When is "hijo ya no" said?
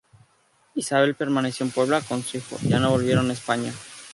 2.37-2.89